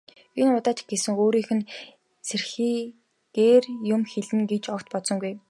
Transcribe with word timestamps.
Энэ 0.39 0.51
удаа 0.59 0.73
ч 0.77 0.79
гэсэн 0.89 1.13
өөрийг 1.21 1.49
нь 1.57 1.69
сэрхийлгэхээр 2.27 3.63
юм 3.95 4.01
хэлнэ 4.11 4.43
гэж 4.51 4.63
огт 4.75 4.87
бодсонгүй. 4.93 5.33